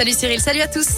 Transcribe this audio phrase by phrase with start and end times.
[0.00, 0.88] Salut Cyril, salut à tous.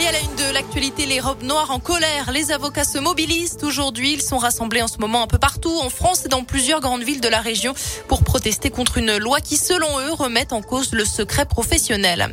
[0.00, 2.32] Et à la une de l'actualité, les robes noires en colère.
[2.32, 4.14] Les avocats se mobilisent aujourd'hui.
[4.14, 7.02] Ils sont rassemblés en ce moment un peu partout en France et dans plusieurs grandes
[7.02, 7.74] villes de la région
[8.08, 12.32] pour protester contre une loi qui, selon eux, remet en cause le secret professionnel.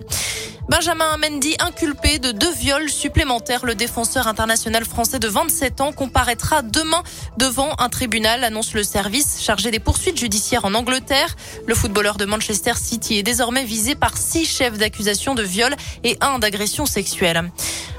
[0.70, 3.66] Benjamin Mendy inculpé de deux viols supplémentaires.
[3.66, 7.04] Le défenseur international français de 27 ans comparaîtra demain
[7.38, 11.36] devant un tribunal, annonce le service chargé des poursuites judiciaires en Angleterre.
[11.68, 15.76] Le footballeur de Manchester City est désormais visé par six chefs d'accusation de viol
[16.06, 17.52] et un d'agression sexuelle.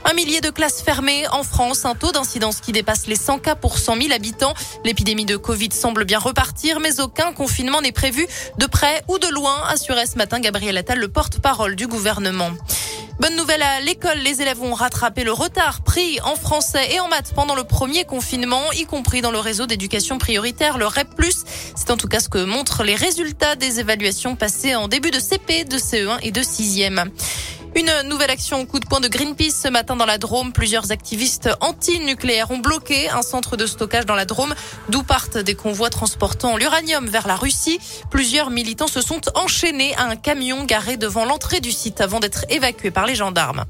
[0.06, 3.54] Un millier de classes fermées en France, un taux d'incidence qui dépasse les 100 cas
[3.54, 4.52] pour 100 000 habitants.
[4.84, 8.26] L'épidémie de Covid semble bien repartir, mais aucun confinement n'est prévu
[8.58, 12.50] de près ou de loin, assurait ce matin Gabriel Attal, le porte-parole du gouvernement.
[13.20, 17.08] Bonne nouvelle à l'école, les élèves ont rattrapé le retard pris en français et en
[17.08, 21.08] maths pendant le premier confinement, y compris dans le réseau d'éducation prioritaire, le REP+.
[21.76, 25.20] C'est en tout cas ce que montrent les résultats des évaluations passées en début de
[25.20, 27.08] CP, de CE1 et de 6e.
[27.76, 30.52] Une nouvelle action au coup de poing de Greenpeace ce matin dans la Drôme.
[30.52, 34.54] Plusieurs activistes anti-nucléaires ont bloqué un centre de stockage dans la Drôme,
[34.90, 37.80] d'où partent des convois transportant l'uranium vers la Russie.
[38.10, 42.44] Plusieurs militants se sont enchaînés à un camion garé devant l'entrée du site avant d'être
[42.48, 43.64] évacués par les gendarmes.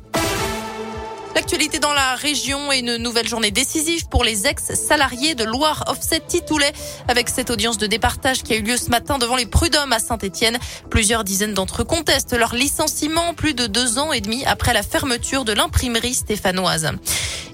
[1.45, 6.21] L'actualité dans la région est une nouvelle journée décisive pour les ex-salariés de Loire Offset
[6.27, 6.73] Titoulet
[7.07, 9.99] avec cette audience de départage qui a eu lieu ce matin devant les prud'hommes à
[9.99, 10.59] Saint-Etienne.
[10.89, 14.83] Plusieurs dizaines d'entre eux contestent leur licenciement plus de deux ans et demi après la
[14.83, 16.93] fermeture de l'imprimerie stéphanoise.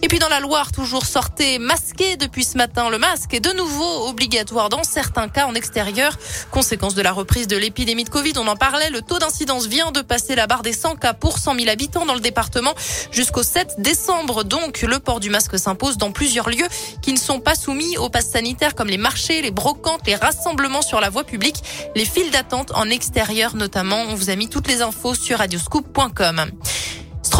[0.03, 2.89] Et puis dans la Loire, toujours sortez masqué depuis ce matin.
[2.89, 6.17] Le masque est de nouveau obligatoire dans certains cas en extérieur.
[6.51, 8.89] Conséquence de la reprise de l'épidémie de Covid, on en parlait.
[8.89, 12.07] Le taux d'incidence vient de passer la barre des 100 cas pour 100 000 habitants
[12.07, 12.73] dans le département
[13.11, 14.43] jusqu'au 7 décembre.
[14.43, 16.69] Donc le port du masque s'impose dans plusieurs lieux
[17.03, 20.83] qui ne sont pas soumis au pass sanitaire comme les marchés, les brocantes, les rassemblements
[20.83, 21.63] sur la voie publique,
[21.95, 24.01] les files d'attente en extérieur notamment.
[24.09, 26.51] On vous a mis toutes les infos sur radioscoop.com.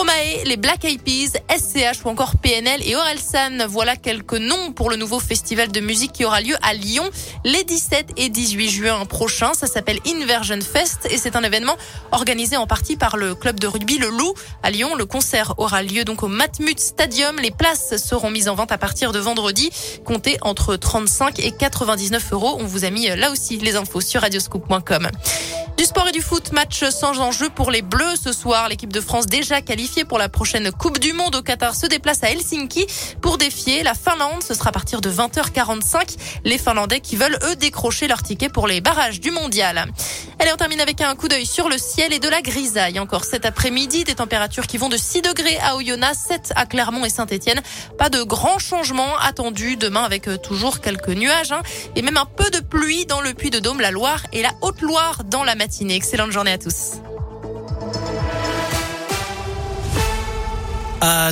[0.01, 3.67] Stromae, les Black Eyed Peas, SCH ou encore PNL et Orelsan.
[3.69, 7.05] Voilà quelques noms pour le nouveau festival de musique qui aura lieu à Lyon
[7.45, 9.53] les 17 et 18 juin prochains.
[9.53, 11.77] Ça s'appelle Inversion Fest et c'est un événement
[12.13, 14.33] organisé en partie par le club de rugby Le Loup
[14.63, 14.95] à Lyon.
[14.95, 17.37] Le concert aura lieu donc au Matmut Stadium.
[17.37, 19.69] Les places seront mises en vente à partir de vendredi.
[20.07, 22.57] Comptez entre 35 et 99 euros.
[22.59, 25.11] On vous a mis là aussi les infos sur radioscoop.com.
[25.81, 28.69] Du sport et du foot, match sans enjeu pour les Bleus ce soir.
[28.69, 32.23] L'équipe de France déjà qualifiée pour la prochaine Coupe du Monde au Qatar se déplace
[32.23, 32.87] à Helsinki
[33.23, 34.43] pour défier la Finlande.
[34.47, 36.19] Ce sera à partir de 20h45.
[36.45, 39.87] Les Finlandais qui veulent eux décrocher leur ticket pour les barrages du mondial.
[40.39, 42.99] Allez, on termine avec un coup d'œil sur le ciel et de la grisaille.
[42.99, 47.07] Encore cet après-midi, des températures qui vont de 6 degrés à Oyonnax, 7 à Clermont
[47.07, 47.63] et Saint-Etienne.
[47.97, 51.63] Pas de grands changements attendus demain avec euh, toujours quelques nuages hein,
[51.97, 55.43] et même un peu de pluie dans le Puy-de-Dôme, la Loire et la Haute-Loire dans
[55.43, 55.70] la matinée.
[55.79, 57.01] Excellente journée à tous.